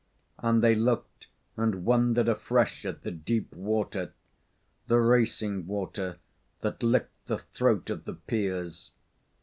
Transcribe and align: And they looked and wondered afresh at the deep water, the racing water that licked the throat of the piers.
And 0.39 0.63
they 0.63 0.73
looked 0.73 1.27
and 1.55 1.85
wondered 1.85 2.27
afresh 2.27 2.85
at 2.85 3.03
the 3.03 3.11
deep 3.11 3.53
water, 3.53 4.13
the 4.87 4.97
racing 4.99 5.67
water 5.67 6.17
that 6.61 6.81
licked 6.81 7.27
the 7.27 7.37
throat 7.37 7.87
of 7.91 8.05
the 8.05 8.13
piers. 8.15 8.89